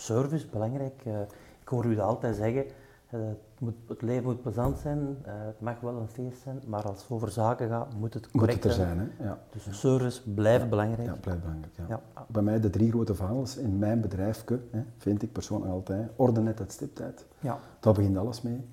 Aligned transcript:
service 0.00 0.46
belangrijk. 0.46 1.02
Uh, 1.06 1.20
ik 1.60 1.68
hoor 1.68 1.84
u 1.84 1.94
dat 1.94 2.04
altijd 2.04 2.36
zeggen. 2.36 2.64
Uh, 2.64 3.20
het, 3.28 3.38
moet, 3.58 3.74
het, 3.88 4.02
leven 4.02 4.24
moet 4.24 4.42
plezant 4.42 4.78
zijn, 4.78 4.98
uh, 4.98 5.06
het 5.26 5.60
mag 5.60 5.80
wel 5.80 5.96
een 5.96 6.08
feest 6.08 6.42
zijn, 6.42 6.60
maar 6.66 6.82
als 6.82 7.02
het 7.02 7.10
over 7.10 7.30
zaken 7.30 7.68
gaat, 7.68 7.94
moet 7.98 8.14
het 8.14 8.30
correct 8.30 8.64
moet 8.64 8.72
het 8.72 8.72
er 8.72 8.86
zijn. 8.86 8.98
Hè? 8.98 9.24
Ja. 9.24 9.38
Dus 9.50 9.80
service 9.80 10.30
blijft 10.30 10.68
belangrijk. 10.68 11.08
Ja, 11.08 11.16
blijft 11.20 11.40
belangrijk. 11.40 11.72
Ja. 11.88 12.00
Bij 12.26 12.42
mij 12.42 12.60
de 12.60 12.70
drie 12.70 12.90
grote 12.90 13.14
verhalen 13.14 13.46
in 13.58 13.78
mijn 13.78 14.00
bedrijf, 14.00 14.44
hè, 14.70 14.82
vind 14.96 15.22
ik 15.22 15.32
persoonlijk 15.32 15.72
altijd, 15.72 16.10
orde 16.16 16.40
net 16.40 16.58
het 16.58 16.72
stiptijd. 16.72 17.26
Ja. 17.40 17.58
Daar 17.80 17.94
begint 17.94 18.16
alles 18.16 18.42
mee. 18.42 18.64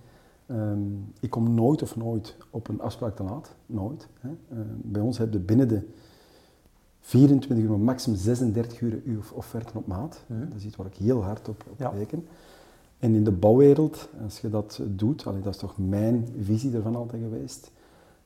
Um, 0.52 1.14
ik 1.20 1.30
kom 1.30 1.54
nooit 1.54 1.82
of 1.82 1.96
nooit 1.96 2.38
op 2.50 2.68
een 2.68 2.82
afspraak 2.82 3.16
te 3.16 3.24
laat. 3.24 3.56
Nooit. 3.66 4.08
Hè. 4.20 4.30
Uh, 4.30 4.60
bij 4.76 5.02
ons 5.02 5.18
heb 5.18 5.34
je 5.34 5.40
binnen 5.40 5.68
de 5.68 5.88
24 7.08 7.58
uur, 7.58 7.80
maximum 7.80 8.18
36 8.18 8.82
uur 8.82 9.02
uw 9.06 9.22
offerte 9.34 9.78
op 9.78 9.88
maat. 9.88 10.20
Mm 10.26 10.50
Dat 10.50 10.58
is 10.58 10.66
iets 10.66 10.76
waar 10.76 10.86
ik 10.86 10.96
heel 10.96 11.24
hard 11.24 11.50
op, 11.50 11.64
op 11.70 11.94
reken. 11.94 12.28
En 13.00 13.16
in 13.16 13.24
de 13.24 13.32
bouwwereld, 13.32 14.10
als 14.24 14.40
je 14.40 14.50
dat 14.50 14.80
doet, 14.86 15.26
allee, 15.26 15.42
dat 15.42 15.54
is 15.54 15.60
toch 15.60 15.78
mijn 15.78 16.28
visie 16.42 16.76
ervan 16.76 16.96
altijd 16.96 17.22
geweest. 17.22 17.72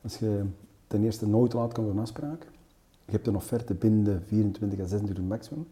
Als 0.02 0.18
je 0.18 0.44
ten 0.88 1.04
eerste 1.04 1.28
nooit 1.28 1.54
laat 1.54 1.74
komt 1.74 1.88
op 1.88 1.94
een 1.94 2.02
afspraak, 2.02 2.48
je 3.06 3.12
hebt 3.12 3.28
een 3.28 3.36
offerte 3.36 3.74
binnen 3.74 4.04
de 4.04 4.20
24 4.26 4.80
à 4.80 4.86
26 4.86 5.24
uur 5.24 5.30
maximum, 5.30 5.68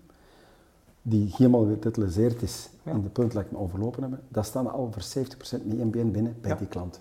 die 1.01 1.33
helemaal 1.37 1.65
getiteliseerd 1.65 2.41
is 2.41 2.69
en 2.83 3.01
de 3.01 3.09
punt 3.09 3.33
lijkt 3.33 3.51
me 3.51 3.57
overlopen 3.57 4.01
hebben, 4.01 4.19
dat 4.27 4.45
staan 4.45 4.71
al 4.71 4.91
voor 4.91 5.25
70% 5.25 5.65
met 5.65 5.77
MBN 5.77 6.11
binnen 6.11 6.35
bij 6.41 6.57
die 6.57 6.67
klant. 6.67 6.99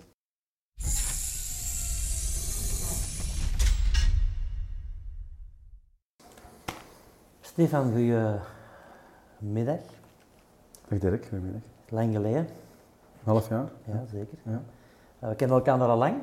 Stefan, 7.59 7.91
goedemiddag. 7.91 9.79
Dag 10.87 10.99
Dirk, 10.99 11.25
goedemiddag. 11.25 11.61
Lang 11.89 12.13
geleden. 12.13 12.47
half 13.23 13.49
jaar? 13.49 13.69
Ja, 13.83 14.03
zeker. 14.11 14.37
Ja. 14.43 14.61
Uh, 15.23 15.29
we 15.29 15.35
kennen 15.35 15.57
elkaar 15.57 15.81
al 15.81 15.97
lang? 15.97 16.15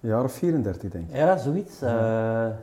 Een 0.00 0.08
jaar 0.08 0.24
of 0.24 0.32
34, 0.32 0.90
denk 0.90 1.08
ik. 1.08 1.16
Ja, 1.16 1.36
zoiets. 1.36 1.78
Ja. 1.78 2.48
Uh, 2.48 2.54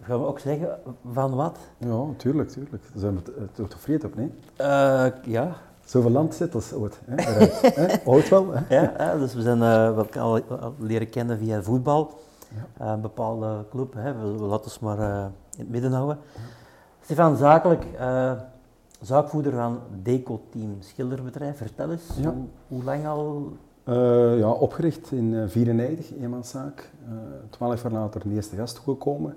gaan 0.00 0.20
we 0.20 0.26
ook 0.26 0.38
zeggen 0.38 0.78
van 1.12 1.34
wat? 1.34 1.58
Ja, 1.78 2.04
tuurlijk, 2.16 2.48
tuurlijk. 2.48 2.82
Daar 2.82 3.00
zijn 3.00 3.14
we 3.14 3.32
het 3.40 3.54
toch 3.54 3.68
tevreden 3.68 4.08
op, 4.08 4.16
nee? 4.16 4.30
Uh, 4.60 5.06
ja. 5.24 5.56
Zoveel 5.84 6.10
land 6.10 6.34
zit 6.34 6.54
als 6.54 6.72
ooit. 6.72 7.00
Hè? 7.10 7.96
Ooit 8.04 8.28
wel. 8.28 8.52
Hè? 8.52 8.78
Ja, 8.78 9.16
dus 9.16 9.34
we 9.34 9.42
zijn 9.42 9.58
uh, 9.58 9.98
al 10.16 10.40
leren 10.78 11.10
kennen 11.10 11.38
via 11.38 11.62
voetbal. 11.62 12.18
Ja. 12.78 12.92
een 12.92 13.00
bepaalde 13.00 13.64
club, 13.70 13.94
hè. 13.94 14.14
We, 14.14 14.32
we 14.32 14.44
laten 14.44 14.64
ons 14.64 14.78
maar 14.78 14.98
in 14.98 15.60
het 15.60 15.70
midden 15.70 15.92
houden. 15.92 16.18
Stefan, 17.04 17.36
zakelijk, 17.36 17.86
zaakvoerder 19.00 19.52
van 19.52 19.80
Deco-team 20.02 20.76
schilderbedrijf. 20.80 21.56
Vertel 21.56 21.90
eens, 21.90 22.08
hoe, 22.22 22.34
hoe, 22.68 22.84
lang 22.84 23.06
al? 23.06 23.52
Uh, 23.88 24.38
ja, 24.38 24.50
opgericht 24.50 25.12
in 25.12 25.30
1994, 25.30 26.10
uh, 26.10 26.22
eenmanszaak. 26.22 26.90
Uh, 27.08 27.12
twaalf 27.50 27.82
jaar 27.82 27.92
later 27.92 28.22
een 28.24 28.32
eerste 28.32 28.56
gast 28.56 28.74
toegekomen. 28.74 29.36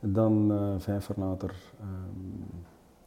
Dan 0.00 0.52
uh, 0.52 0.74
vijf 0.78 1.08
jaar 1.08 1.28
later, 1.28 1.54
um, 1.80 2.44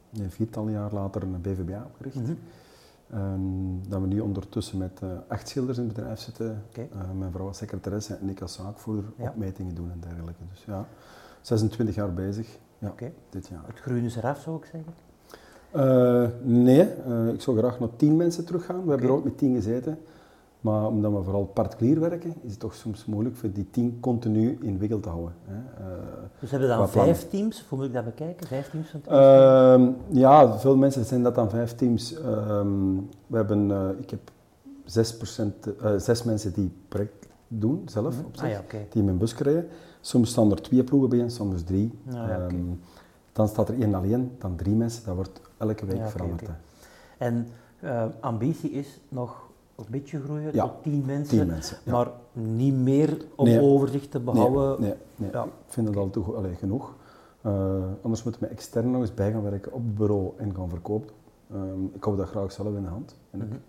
nee, 0.09 0.30
viertal 0.30 0.67
jaar 0.67 0.94
later 0.94 1.22
een 1.22 1.42
BVBA 1.42 1.86
opgericht. 1.86 2.16
Mm 2.16 2.26
-hmm. 2.26 3.34
um, 3.34 3.89
dat 3.89 4.02
we 4.02 4.08
nu 4.08 4.20
ondertussen 4.20 4.78
met 4.78 5.02
acht 5.28 5.48
schilders 5.50 5.78
in 5.78 5.84
het 5.84 5.94
bedrijf 5.94 6.20
zitten. 6.20 6.64
Okay. 6.70 6.89
mijn 7.17 7.32
vrouw 7.32 7.48
als 7.48 7.58
secretaresse 7.58 8.16
en 8.16 8.30
ik 8.30 8.42
als 8.42 8.54
zaakvoerder 8.54 9.06
ja. 9.17 9.30
opmetingen 9.30 9.76
doen 9.76 9.92
en 9.92 10.00
dergelijke. 10.00 10.44
Dus 10.52 10.64
ja, 10.66 10.86
26 11.48 11.95
jaar 11.95 12.14
bezig. 12.14 12.48
Ja, 12.80 12.88
okay. 12.88 13.14
dit 13.30 13.48
jaar. 13.48 13.64
Het 13.66 13.80
groen 13.80 14.03
is 14.03 14.16
eraf, 14.16 14.40
zou 14.40 14.58
ik 14.58 14.66
zeggen? 14.72 14.94
Uh, 15.76 16.30
nee, 16.42 16.89
uh, 17.08 17.34
ik 17.34 17.42
zou 17.42 17.58
graag 17.58 17.80
naar 17.80 17.89
tien 17.95 18.16
mensen 18.16 18.45
teruggaan. 18.45 18.76
We 18.76 18.81
okay. 18.81 18.92
hebben 18.92 19.09
er 19.09 19.16
ook 19.16 19.23
met 19.23 19.38
tien 19.38 19.56
gezeten. 19.56 20.00
Maar 20.62 20.88
omdat 20.88 21.12
we 21.12 21.23
vooral 21.23 21.45
particulier 21.45 22.00
werken, 22.00 22.34
is 22.42 22.52
het 22.52 22.59
toch 22.59 22.76
soms 22.76 23.06
moeilijk 23.06 23.36
voor 23.36 23.52
die 23.52 23.70
tien 23.70 23.98
continu 24.00 24.58
in 24.61 24.77
wikkel 24.77 24.99
te 24.99 25.10
houden. 25.10 25.33
Hè. 25.45 25.55
Uh, 25.55 25.98
dus 26.39 26.52
hebben 26.52 26.70
we 26.70 26.76
dan 26.76 26.89
vijf 26.89 27.30
teams? 27.30 27.66
Hoe 27.70 27.77
moet 27.77 27.88
ik 27.88 27.93
dat 27.93 28.05
bekijken? 28.05 28.48
Vijf 28.48 28.70
teams 28.70 28.89
van 28.89 29.02
ehm, 29.05 29.92
Ja, 30.08 30.60
veel 30.60 30.76
mensen 30.76 31.05
zijn 31.05 31.23
dat 31.23 31.36
dan 31.36 31.49
vijf 31.49 31.76
teams. 31.76 32.14
Ehm, 32.14 32.95
we 33.27 33.38
hebben, 33.38 33.72
ik 33.99 34.10
heb 34.10 34.32
zes, 34.86 35.17
procent, 35.17 35.67
zes 35.98 36.23
mensen 36.23 36.54
die 36.54 36.72
project 36.88 37.27
doen 37.48 37.82
zelf 37.86 38.16
-hmm. 38.16 38.26
op 38.26 38.36
zich, 38.36 38.46
ah, 38.46 38.50
ja, 38.50 38.60
okay. 38.60 38.88
die 38.90 39.00
in 39.00 39.06
mijn 39.06 39.18
bus 39.18 39.34
krijgen. 39.34 39.68
Soms 40.02 40.30
staan 40.30 40.52
er 40.52 40.62
twee 40.62 40.84
ploegen 40.84 41.10
bij 41.10 41.20
en 41.20 41.32
soms 41.32 41.64
drie. 41.64 41.92
Ah, 42.08 42.14
ja, 42.14 42.24
okay. 42.24 42.48
um, 42.48 42.80
dan 43.32 43.48
staat 43.48 43.70
er 43.70 43.82
één 43.82 43.94
alleen, 43.94 44.32
dan 44.38 44.56
drie 44.56 44.76
mensen. 44.76 45.06
Dat 45.06 45.16
wordt 45.16 45.42
elke 45.58 45.86
week 45.86 46.08
veranderd. 46.08 46.42
Okay, 46.42 46.56
okay. 47.16 47.28
En 47.28 47.48
uh, 47.84 48.06
ambitie 48.20 48.72
is 48.72 49.00
nog 49.10 49.50
een 49.76 49.86
beetje 49.90 50.20
groeien 50.20 50.52
tot 50.52 50.72
tien 50.84 51.04
mensen, 51.06 51.38
tien 51.38 51.48
mensen 51.48 51.78
maar 51.84 52.12
niet 52.34 52.74
meer 52.74 53.26
om 53.36 53.46
nee, 53.46 53.62
overzicht 53.62 54.12
te 54.12 54.20
behouden. 54.20 54.82
Nee, 54.82 54.94
nee, 55.16 55.32
nee. 55.32 55.44
ik 55.44 55.50
vind 55.68 55.88
dat 55.88 55.96
al 55.96 56.10
toe, 56.10 56.36
allee, 56.36 56.56
genoeg. 56.56 56.96
Uh, 57.46 57.84
anders 58.02 58.24
moeten 58.24 58.42
we 58.42 58.48
extern 58.48 58.92
nog 58.92 59.02
eens 59.02 59.14
bij 59.14 59.32
gaan 59.32 59.44
werken 59.44 59.74
op 59.74 59.84
het 59.84 59.96
bureau 59.96 60.32
en 60.38 60.56
gaan 60.56 60.70
verkopen. 60.70 61.10
Um, 61.54 61.92
ik 61.94 62.04
hou 62.04 62.18
dat 62.18 62.28
graag 62.28 62.52
zelf 62.52 62.76
in 62.76 62.82
de 62.82 62.90
hand. 62.90 63.16
En, 63.32 63.40
mm 63.40 63.48
-hmm. 63.50 63.60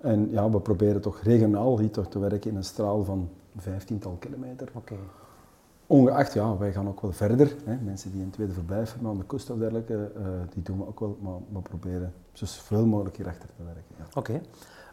En 0.00 0.30
ja, 0.30 0.50
we 0.50 0.60
proberen 0.60 1.00
toch 1.00 1.20
regionaal 1.20 1.78
hier 1.78 1.90
toch 1.90 2.08
te 2.08 2.18
werken 2.18 2.50
in 2.50 2.56
een 2.56 2.64
straal 2.64 3.04
van 3.04 3.28
vijftiental 3.56 4.16
kilometer. 4.18 4.68
Okay. 4.74 4.98
Ongeacht, 5.86 6.32
ja, 6.32 6.56
wij 6.56 6.72
gaan 6.72 6.88
ook 6.88 7.00
wel 7.00 7.12
verder. 7.12 7.54
Hè. 7.64 7.76
Mensen 7.76 8.12
die 8.12 8.22
een 8.22 8.30
tweede 8.30 8.52
verblijf 8.52 8.92
hebben 8.92 9.10
aan 9.10 9.18
de 9.18 9.24
kust 9.24 9.50
of 9.50 9.58
dergelijke, 9.58 10.12
uh, 10.16 10.26
die 10.54 10.62
doen 10.62 10.78
we 10.78 10.86
ook 10.86 11.00
wel, 11.00 11.18
maar 11.20 11.38
we 11.52 11.60
proberen 11.60 12.12
zoveel 12.32 12.86
mogelijk 12.86 13.16
hierachter 13.16 13.48
te 13.56 13.64
werken. 13.64 13.94
Ja. 13.96 14.04
Oké. 14.14 14.40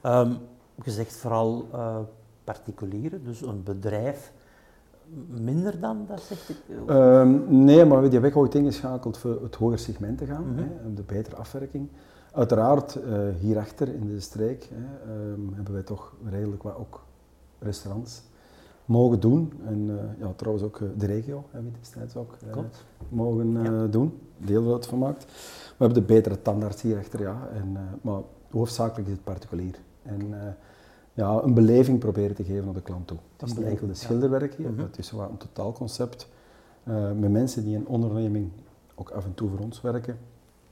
Okay. 0.02 0.22
Um, 0.22 0.38
je 0.84 0.92
zegt 0.92 1.16
vooral 1.16 1.68
uh, 1.74 1.98
particulieren, 2.44 3.24
dus 3.24 3.42
een 3.42 3.64
bedrijf 3.64 4.34
minder 5.28 5.80
dan, 5.80 6.06
dat 6.08 6.22
zegt 6.22 6.50
ik? 6.50 6.58
Um, 6.90 7.64
nee, 7.64 7.86
maar 7.86 7.98
we 7.98 8.04
hebben 8.04 8.22
weg 8.22 8.36
ooit 8.36 8.56
ingeschakeld 8.56 9.18
voor 9.18 9.42
het 9.44 9.56
hoger 9.56 9.80
segment 9.80 10.18
te 10.18 10.26
gaan, 10.26 10.48
mm 10.48 10.58
-hmm. 10.58 10.72
hè, 10.84 10.94
de 10.94 11.04
betere 11.04 11.36
afwerking. 11.36 11.88
Uiteraard, 12.36 12.96
uh, 12.96 13.18
hierachter 13.40 13.88
in 13.88 14.08
de 14.08 14.20
streek 14.20 14.70
hè, 14.74 15.14
um, 15.32 15.52
hebben 15.54 15.74
wij 15.74 15.84
toch 15.84 16.16
redelijk 16.30 16.64
wat 16.64 16.76
ook 16.78 17.04
restaurants 17.60 18.22
mogen 18.86 19.20
doen. 19.20 19.54
En 19.66 19.90
uh, 19.90 19.96
ja, 20.20 20.34
trouwens 20.36 20.66
ook 20.66 20.80
uh, 20.80 20.90
de 20.98 21.06
regio 21.06 21.44
hebben 21.52 21.72
we 21.72 21.78
destijds 21.80 22.16
ook 22.16 22.38
mogen 23.10 23.64
ja. 23.64 23.88
doen, 23.88 24.20
deel 24.38 24.66
dat 24.66 24.88
van 24.88 25.00
maakt. 25.00 25.24
We 25.78 25.86
hebben 25.86 25.98
de 25.98 26.14
betere 26.14 26.42
tandarts 26.42 26.82
hierachter, 26.82 27.22
ja. 27.22 27.48
En, 27.54 27.78
maar 28.02 28.22
hoofdzakelijk 28.52 29.08
is 29.08 29.14
het 29.14 29.24
particulier. 29.24 29.76
En 30.02 30.34
ja, 31.14 31.42
een 31.44 31.54
beleving 31.54 32.00
proberen 32.00 32.36
te 32.36 32.44
geven 32.44 32.68
aan 32.68 32.74
de 32.74 32.82
klant 32.82 33.08
toe. 33.08 33.18
Het 33.38 33.50
is 33.50 33.56
niet 33.56 33.66
enkel 33.66 33.88
de 33.88 33.94
schilderwerk 33.94 34.54
hier, 34.54 34.78
het 34.78 34.98
is 34.98 35.12
wel 35.12 35.30
een 35.30 35.38
totaalconcept 35.38 36.28
met 37.20 37.32
mensen 37.32 37.64
die 37.64 37.76
een 37.76 37.88
onderneming 37.88 38.52
ook 38.96 39.10
af 39.10 39.26
en 39.26 39.34
toe 39.34 39.50
voor 39.50 39.60
ons 39.60 39.82
werken, 39.82 40.18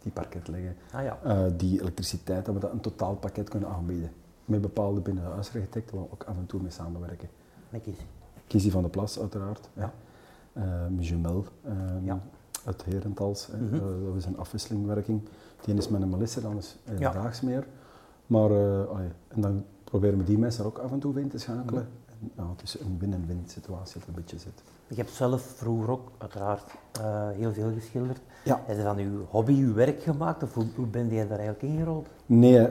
die 0.04 0.12
parket 0.12 0.48
leggen, 0.48 0.76
ah, 0.92 1.04
ja. 1.04 1.50
die 1.50 1.82
elektriciteit, 1.82 2.46
dat 2.46 2.54
we 2.54 2.60
dat 2.60 2.72
een 2.72 2.80
totaalpakket 2.80 3.50
kunnen 3.50 3.70
aanbieden. 3.70 4.12
Met 4.46 4.62
bepaalde 4.62 5.00
binnenhuisarchitecten 5.00 5.96
waar 5.96 6.06
we 6.06 6.12
ook 6.12 6.24
af 6.24 6.38
en 6.38 6.46
toe 6.46 6.62
mee 6.62 6.72
samenwerken. 6.72 7.30
Met 7.70 7.82
Kizzy? 7.82 8.04
Kizzy 8.48 8.70
van 8.70 8.84
de 8.84 8.90
Plas, 8.90 9.20
uiteraard. 9.20 9.70
Ja. 9.74 9.94
Uh, 10.54 10.64
met 10.90 11.08
Jumel 11.08 11.46
um, 11.68 12.06
ja. 12.06 12.20
uit 12.66 12.86
Herentals. 12.86 13.48
Mm 13.48 13.70
-hmm. 13.70 13.76
uh, 13.76 14.06
dat 14.06 14.16
is 14.16 14.26
een 14.26 14.38
afwisselingwerking. 14.38 15.22
Die 15.62 15.76
is 15.76 15.88
met 15.88 16.02
een 16.02 16.10
Melissa, 16.10 16.42
dan 16.42 16.58
is 16.58 16.78
daags 17.00 17.42
meer. 17.42 17.68
Maar 18.28 18.52
uh, 18.52 18.80
en 19.28 19.42
dan 19.42 19.66
proberen 19.84 20.18
we 20.18 20.24
die 20.24 20.38
mensen 20.38 20.64
er 20.64 20.70
ook 20.70 20.78
af 20.78 20.92
en 20.92 21.00
toe 21.00 21.20
in 21.20 21.30
te 21.30 21.38
schakelen. 21.38 21.84
Mm 21.84 21.90
-hmm. 21.90 22.03
Het 22.36 22.64
is 22.64 22.80
een 22.80 22.98
win-en-win 23.00 23.44
situatie 23.46 24.00
dat 24.00 24.08
een 24.08 24.14
beetje 24.14 24.40
zit. 24.40 24.64
Je 24.88 24.96
hebt 24.96 25.12
zelf 25.12 25.42
vroeger 25.42 25.92
ook 25.92 26.12
uiteraard 26.18 26.72
heel 27.36 27.54
veel 27.54 27.72
geschilderd. 27.74 28.20
Ja. 28.44 28.62
Heb 28.66 28.78
je 28.78 28.84
van 28.84 28.98
uw 28.98 29.26
hobby 29.30 29.54
uw 29.54 29.74
werk 29.74 30.04
gemaakt 30.04 30.44
of 30.44 30.54
hoe, 30.54 30.66
hoe 30.76 30.86
ben 30.86 31.10
je 31.10 31.28
daar 31.28 31.40
eigenlijk 31.40 31.62
ingerold? 31.62 32.08
Nee, 32.26 32.68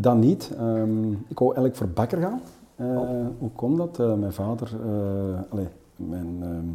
dat 0.00 0.16
niet. 0.16 0.50
Um, 0.60 1.12
ik 1.28 1.38
wou 1.38 1.54
eigenlijk 1.54 1.76
voor 1.76 1.88
bakker 1.88 2.20
gaan. 2.20 2.40
Uh, 2.82 3.26
Hoe 3.38 3.50
komt 3.50 3.76
dat? 3.76 3.98
Uh, 3.98 4.14
mijn 4.14 4.32
vader 4.32 4.70
uh, 4.86 5.40
allez, 5.50 5.68
mijn, 5.96 6.38
ehm, 6.42 6.68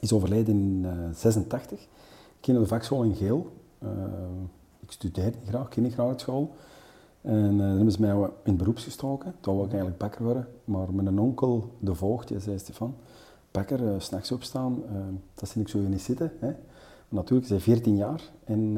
is 0.00 0.12
overleden 0.12 0.54
in 0.54 0.86
86. 1.14 1.80
Ik 1.80 1.86
ging 2.40 2.56
naar 2.56 2.66
de 2.66 2.72
vakschool 2.72 3.02
in 3.02 3.14
Geel. 3.14 3.52
ik 4.80 4.90
studeerde 4.90 5.38
graag, 5.46 5.66
ik 5.66 5.72
ging 5.72 5.92
graag 5.92 6.08
uit 6.08 6.20
school. 6.20 6.54
En 7.20 7.58
dan 7.58 7.66
hebben 7.66 7.92
ze 7.92 8.00
mij 8.00 8.10
in 8.10 8.30
het 8.42 8.56
beroeps 8.56 8.84
gestoken. 8.84 9.34
Toen 9.40 9.54
wou 9.54 9.66
ik 9.66 9.72
eigenlijk 9.72 10.00
bakker 10.00 10.24
worden. 10.24 10.48
Maar 10.64 10.92
mijn 10.94 11.18
onkel, 11.18 11.72
de 11.78 11.94
voogd, 11.94 12.28
die 12.28 12.40
zei 12.40 12.58
Stefan, 12.58 12.94
bakker, 13.50 13.80
uh, 13.80 13.94
s'nachts 13.98 14.32
opstaan, 14.32 14.82
dat 15.34 15.48
zie 15.48 15.60
ik 15.60 15.68
zo 15.68 15.78
niet 15.78 16.00
zitten. 16.00 16.32
Hè. 16.38 16.52
Natuurlijk, 17.08 17.50
ik 17.50 17.60
14 17.60 17.96
jaar. 17.96 18.22
En 18.44 18.76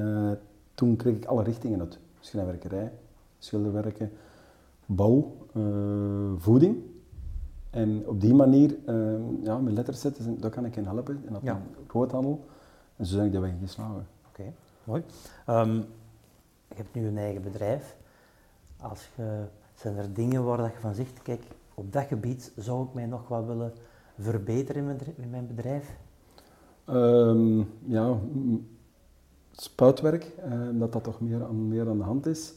toen 0.74 0.96
kreeg 0.96 1.16
ik 1.16 1.24
alle 1.24 1.42
richtingen 1.42 1.80
uit. 1.80 1.98
Schrijnwerkerij, 2.20 2.92
schilderwerken, 3.38 4.12
bouw, 4.86 5.36
uh, 5.54 6.32
voeding. 6.36 6.76
En 7.70 8.02
op 8.06 8.20
die 8.20 8.34
manier, 8.34 8.76
uh, 8.88 9.14
ja, 9.42 9.58
met 9.58 9.72
letters 9.72 10.00
zetten, 10.00 10.40
daar 10.40 10.50
kan 10.50 10.64
ik 10.64 10.76
in 10.76 10.84
helpen. 10.84 11.22
En 11.26 11.32
dat 11.32 11.42
ja. 11.42 11.62
groothandel. 11.86 12.44
En 12.96 13.06
zo 13.06 13.16
ben 13.16 13.26
ik 13.26 13.32
de 13.32 13.38
weg 13.38 13.52
geslagen. 13.60 14.06
Oké, 14.28 14.40
okay. 14.40 14.52
mooi. 14.84 15.02
Um, 15.48 15.76
je 16.68 16.76
hebt 16.76 16.94
nu 16.94 17.06
een 17.06 17.18
eigen 17.18 17.42
bedrijf. 17.42 17.96
Als 18.80 19.08
je, 19.16 19.44
zijn 19.74 19.96
er 19.96 20.12
dingen 20.14 20.44
waar 20.44 20.56
dat 20.56 20.72
je 20.72 20.78
van 20.78 20.94
zegt, 20.94 21.22
kijk, 21.22 21.42
op 21.74 21.92
dat 21.92 22.04
gebied 22.04 22.52
zou 22.56 22.84
ik 22.86 22.94
mij 22.94 23.06
nog 23.06 23.28
wel 23.28 23.46
willen 23.46 23.72
verbeteren 24.18 24.76
in 24.80 24.84
mijn, 24.86 24.96
bedrijf- 24.96 25.18
in 25.18 25.30
mijn 25.30 25.46
bedrijf? 25.46 25.96
Ehm, 26.84 27.58
ja, 27.86 28.16
spuitwerk, 29.52 30.24
eh, 30.24 30.52
dat 30.72 30.92
dat 30.92 31.04
toch 31.04 31.20
meer 31.20 31.44
aan, 31.44 31.68
meer 31.68 31.88
aan 31.88 31.98
de 31.98 32.04
hand 32.04 32.26
is. 32.26 32.54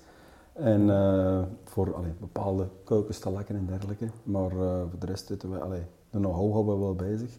En 0.54 0.90
eh, 0.90 1.42
voor 1.64 1.96
allee, 1.96 2.12
bepaalde 2.20 2.68
keukens 2.84 3.20
te 3.20 3.30
lakken 3.30 3.56
en 3.56 3.66
dergelijke. 3.66 4.08
Maar 4.24 4.52
eh, 4.52 4.82
voor 4.90 5.00
de 5.00 5.06
rest 5.06 5.28
zitten 5.28 5.52
we, 5.52 5.60
allee, 5.60 5.84
de 6.10 6.18
know-how 6.20 6.52
houden 6.52 6.74
we 6.74 6.80
wel 6.80 6.96
bezig. 6.96 7.38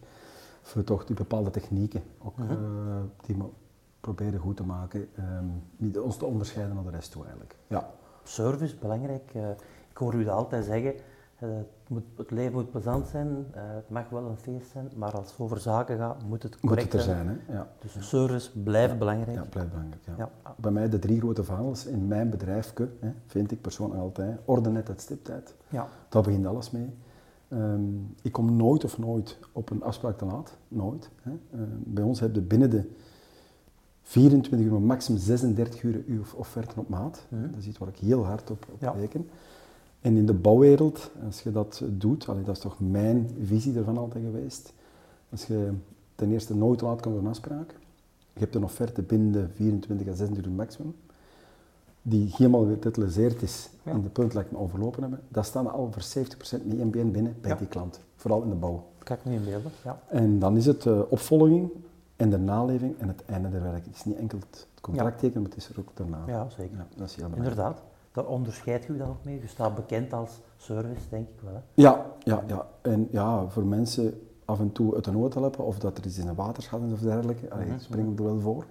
Voor 0.62 0.84
toch 0.84 1.04
die 1.04 1.16
bepaalde 1.16 1.50
technieken, 1.50 2.02
ook, 2.22 2.36
Mhm. 2.38 2.50
eh, 2.52 2.56
die 3.26 3.36
we 3.36 3.44
proberen 4.00 4.40
goed 4.40 4.56
te 4.56 4.64
maken. 4.64 5.08
ehm, 5.16 5.44
niet 5.76 5.98
ons 5.98 6.16
te 6.16 6.25
onderscheiden 6.25 6.75
naar 6.75 6.84
de 6.84 6.90
rest 6.90 7.10
toe 7.10 7.22
eigenlijk. 7.22 7.56
Ja, 7.66 7.90
Service, 8.25 8.76
belangrijk. 8.81 9.31
Eh, 9.35 9.49
ik 9.91 9.97
hoor 9.97 10.15
u 10.15 10.25
dat 10.25 10.35
altijd 10.35 10.65
zeggen. 10.65 10.94
eh, 11.38 11.49
het, 11.49 11.88
moet, 11.88 12.03
het 12.17 12.31
leven 12.31 12.53
moet 12.53 12.71
plezant 12.71 13.06
zijn, 13.06 13.47
eh, 13.53 13.62
het 13.65 13.91
mag 13.91 14.09
wel 14.09 14.25
een 14.25 14.37
feest 14.37 14.71
zijn, 14.71 14.91
maar 14.97 15.12
als 15.12 15.31
het 15.31 15.41
over 15.41 15.59
zaken 15.59 15.97
gaat, 15.99 16.23
moet 16.29 16.43
het 16.43 16.53
moet 16.53 16.71
correct 16.71 16.93
het 16.93 17.00
er 17.00 17.06
zijn. 17.09 17.26
zijn. 17.26 17.41
Hè? 17.47 17.53
Ja. 17.55 17.69
Dus 17.79 18.09
service 18.09 18.59
blijft 18.59 18.99
belangrijk. 18.99 19.37
Ja, 19.37 19.44
blijft 19.50 19.71
belangrijk. 19.71 20.03
Ja. 20.17 20.31
Bij 20.56 20.71
mij 20.71 20.88
de 20.88 20.99
drie 20.99 21.21
grote 21.21 21.44
vaandels 21.44 21.87
in 21.87 22.06
mijn 22.06 22.31
bedrijfje, 22.31 22.88
hè, 23.00 23.11
vind 23.26 23.50
ik 23.50 23.61
persoonlijk 23.61 24.00
altijd, 24.00 24.38
orde 24.44 24.70
net 24.70 24.88
uit 24.88 25.00
stiptijd. 25.00 25.55
Ja. 25.69 25.88
Daar 26.09 26.23
begint 26.23 26.47
alles 26.47 26.70
mee. 26.70 26.94
Ehm, 27.49 27.82
ik 28.23 28.32
kom 28.32 28.56
nooit 28.56 28.85
of 28.85 28.99
nooit 28.99 29.38
op 29.53 29.70
een 29.70 29.82
afspraak 29.82 30.19
te 30.19 30.25
laat. 30.25 30.56
Nooit. 30.69 31.11
Hè. 31.23 31.31
Ehm, 31.53 31.62
bij 31.79 32.05
ons 32.05 32.20
heb 32.20 32.35
je 32.35 32.41
binnen 32.41 32.70
de 32.70 32.91
24 34.06 34.67
uur, 34.67 34.73
maar 34.73 34.81
maximum 34.81 35.21
36 35.21 35.83
uur 35.83 36.03
uw 36.06 36.23
offerten 36.37 36.79
op 36.79 36.89
maat. 36.89 37.23
Mhm. 37.29 37.51
Dat 37.51 37.61
is 37.61 37.67
iets 37.67 37.79
waar 37.79 37.89
ik 37.89 37.97
heel 37.99 38.25
hard 38.25 38.51
op, 38.51 38.67
op 38.73 38.81
Ja. 38.81 38.91
reken. 38.91 39.29
En 40.01 40.17
in 40.17 40.27
de 40.27 40.35
bouwwereld, 40.35 41.11
als 41.27 41.41
je 41.41 41.53
dat 41.53 41.83
doet, 41.89 42.29
allee, 42.29 42.43
dat 42.45 42.56
is 42.56 42.62
toch 42.62 42.77
mijn 42.81 43.31
visie 43.43 43.77
ervan 43.77 43.99
altijd 43.99 44.25
geweest. 44.25 44.73
Als 45.31 45.47
je 45.47 45.71
ten 46.15 46.31
eerste 46.33 46.55
nooit 46.56 46.81
laat 46.81 47.01
komt 47.01 47.15
voor 47.15 47.25
een 47.25 47.31
afspraak, 47.31 47.75
je 48.33 48.41
hebt 48.41 48.55
een 48.55 48.65
offerte 48.65 49.03
binnen 49.03 49.33
de 49.33 49.47
24 49.55 50.09
à 50.09 50.15
26 50.15 50.47
uur 50.53 50.56
maximum, 50.56 50.95
die 52.03 52.31
helemaal 52.37 52.67
getiteliseerd 52.67 53.43
is 53.43 53.69
Ja. 53.83 53.93
in 53.93 54.03
de 54.03 54.09
punt 54.09 54.33
dat 54.33 54.43
ik 54.43 54.51
me 54.51 54.59
overlopen 54.59 55.03
hebben, 55.03 55.21
dat 55.29 55.47
staan 55.47 55.73
al 55.73 55.89
voor 55.93 56.03
70% 56.03 56.67
met 56.67 56.79
INBN 56.79 57.11
binnen 57.11 57.35
bij 57.41 57.51
Ja. 57.51 57.56
die 57.56 57.67
klant. 57.67 58.01
Vooral 58.17 58.43
in 58.43 58.49
de 58.49 58.55
bouw. 58.55 58.85
Dat 58.99 59.05
kan 59.09 59.17
ik 59.17 59.25
me 59.25 59.33
inbeelden. 59.33 59.71
Ja. 59.85 60.01
En 60.09 60.39
dan 60.39 60.56
is 60.56 60.67
het 60.67 60.87
eh, 60.87 61.01
opvolging 61.09 61.71
en 62.16 62.31
de 62.31 62.38
naleving 62.38 62.99
en 62.99 63.08
het 63.08 63.25
einde 63.26 63.49
der 63.49 63.62
werk. 63.62 63.84
Het 63.84 63.94
is 63.94 64.05
niet 64.05 64.16
enkel 64.16 64.38
het 64.38 64.66
contract 64.81 65.19
tekenen, 65.19 65.43
maar 65.43 65.50
het 65.50 65.61
is 65.61 65.69
er 65.69 65.78
ook 65.78 65.90
daarna. 65.94 66.22
ja, 66.26 66.49
zeker. 66.49 66.76
Ja, 66.76 66.87
dat 66.96 67.08
is 67.08 67.14
heel 67.14 67.28
belangrijk. 67.28 67.56
Inderdaad. 67.58 67.82
Daar 68.12 68.26
onderscheidt 68.26 68.88
u 68.88 68.96
dan 68.96 69.08
ook 69.08 69.25
mee. 69.25 69.40
Je 69.40 69.46
staat 69.49 69.75
bekend 69.75 70.12
als 70.12 70.40
service, 70.56 71.08
denk 71.11 71.28
ik 71.28 71.40
wel. 71.43 71.52
Hè? 71.55 71.61
Ja, 71.75 72.06
ja, 72.19 72.43
ja. 72.46 72.66
En 72.82 73.08
ja, 73.11 73.49
voor 73.49 73.64
mensen 73.66 74.20
af 74.44 74.61
en 74.61 74.72
toe 74.72 74.94
uit 74.94 75.05
de 75.05 75.11
nood 75.12 75.34
helpen, 75.34 75.64
of 75.64 75.78
dat 75.78 75.99
er 75.99 76.06
iets 76.06 76.19
in 76.19 76.28
een 76.28 76.34
waterschat 76.34 76.81
is 76.87 76.93
of 76.93 76.99
dergelijke, 77.00 77.50
allee, 77.50 77.66
Mhm. 77.66 77.78
springen 77.78 78.11
we 78.17 78.22
er 78.22 78.25
wel 78.28 78.40
voor. 78.40 78.64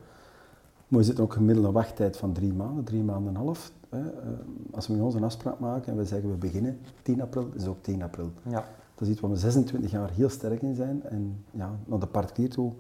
Maar 0.88 1.00
we 1.00 1.06
zitten 1.06 1.24
ook 1.24 1.36
een 1.36 1.72
wachttijd 1.72 2.18
van 2.18 2.32
drie 2.34 2.54
maanden, 2.54 2.84
drie 2.84 3.04
maanden 3.04 3.34
en 3.34 3.40
een 3.40 3.46
half. 3.46 3.72
Hè. 3.90 4.00
Eh, 4.12 4.28
Als 4.72 4.88
we 4.88 4.94
met 4.94 5.02
ons 5.02 5.16
een 5.16 5.24
afspraak 5.24 5.60
maken 5.60 5.92
en 5.92 5.98
we 5.98 6.06
zeggen 6.06 6.30
we 6.30 6.36
beginnen 6.36 6.80
10 7.02 7.22
april, 7.22 7.48
is 7.54 7.68
ook 7.68 7.78
10 7.84 8.04
april. 8.04 8.30
Ja. 8.44 8.64
Dat 8.96 9.08
is 9.08 9.10
iets 9.10 9.20
waar 9.20 9.30
we 9.32 9.38
26 9.38 9.92
jaar 9.92 10.10
heel 10.12 10.30
sterk 10.30 10.62
in 10.62 10.76
zijn. 10.76 11.04
En 11.04 11.44
ja, 11.52 11.72
naar 11.86 12.00
de 12.00 12.06
particulier 12.08 12.50
toe, 12.50 12.72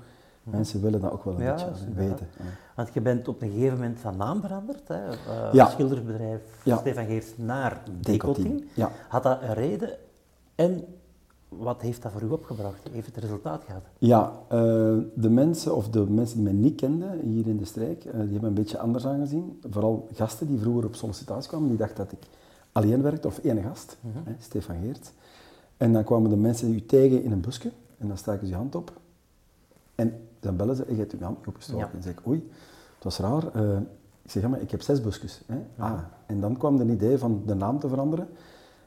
mensen 0.43 0.81
willen 0.81 1.01
dat 1.01 1.11
ook 1.11 1.23
wel 1.23 1.33
een. 1.35 1.43
Ja, 1.43 1.53
beetje 1.53 1.85
eh, 1.85 1.95
weten. 1.95 2.27
Ja. 2.37 2.43
Want 2.75 2.93
je 2.93 3.01
bent 3.01 3.27
op 3.27 3.41
een 3.41 3.49
gegeven 3.51 3.77
moment 3.77 3.99
van 3.99 4.17
naam 4.17 4.41
veranderd. 4.41 4.87
Hè? 4.87 5.09
Eh, 5.09 5.53
Ja. 5.53 5.69
Schildersbedrijf. 5.69 6.41
Stefan 6.65 7.05
Geers 7.05 7.37
naar. 7.37 7.83
Ja. 8.73 8.91
Had 9.07 9.23
dat 9.23 9.41
een 9.41 9.53
reden? 9.53 9.89
En 10.55 10.83
wat 11.49 11.81
heeft 11.81 12.01
dat 12.01 12.11
voor 12.11 12.21
u 12.21 12.29
opgebracht? 12.29 12.79
Heeft 12.91 13.05
het 13.05 13.17
resultaat 13.17 13.63
gehad? 13.63 13.81
Ja, 13.97 14.31
eh, 14.47 14.57
de 15.15 15.29
mensen 15.29 15.75
of 15.75 15.89
de 15.89 15.99
mensen 16.09 16.35
die 16.35 16.43
mij 16.45 16.53
niet 16.53 16.75
kenden 16.75 17.19
hier 17.19 17.47
in 17.47 17.57
de 17.57 17.65
streek, 17.65 18.05
eh, 18.05 18.11
die 18.11 18.21
hebben 18.31 18.43
een 18.49 18.53
beetje 18.53 18.77
anders 18.79 19.05
aangezien. 19.07 19.59
Vooral 19.69 20.07
gasten 20.13 20.47
die 20.47 20.59
vroeger 20.59 20.85
op 20.85 20.95
sollicitatie 20.95 21.49
kwamen, 21.49 21.67
die 21.67 21.77
dachten 21.77 21.97
dat 21.97 22.11
ik 22.11 22.19
alleen 22.71 23.01
werkte, 23.01 23.27
of 23.27 23.37
één 23.37 23.63
gast, 23.63 23.97
Mhm. 23.99 24.17
hè, 24.23 24.35
Stefan 24.39 24.75
Geert. 24.83 25.11
En 25.77 25.93
dan 25.93 26.03
kwamen 26.03 26.29
de 26.29 26.35
mensen 26.35 26.73
u 26.73 26.85
tegen 26.85 27.23
in 27.23 27.31
een 27.31 27.41
busje 27.41 27.71
en 27.97 28.07
dan 28.07 28.17
staken 28.17 28.45
ze 28.45 28.51
je 28.51 28.57
hand 28.57 28.75
op. 28.75 28.91
En 29.95 30.13
dan 30.43 30.55
bellen 30.55 30.75
ze, 30.75 30.85
je 30.87 30.95
hebt 30.95 31.11
je 31.11 31.17
hand 31.21 31.37
niet 31.37 31.47
opgestoken. 31.47 31.85
Ja. 31.85 31.91
En 31.93 32.03
zeg 32.03 32.13
ik, 32.13 32.27
oei, 32.27 32.49
het 32.95 33.03
was 33.03 33.17
raar. 33.17 33.47
Eh, 33.53 33.77
ik 34.21 34.31
zeg, 34.31 34.43
ja, 34.43 34.49
maar 34.49 34.61
ik 34.61 34.71
heb 34.71 34.81
zes 34.81 35.01
busjes. 35.01 35.41
Hè. 35.45 35.57
Ah, 35.77 35.99
en 36.25 36.39
dan 36.39 36.57
kwam 36.57 36.79
een 36.79 36.89
idee 36.89 37.17
van 37.17 37.41
de 37.45 37.53
naam 37.53 37.79
te 37.79 37.87
veranderen. 37.87 38.27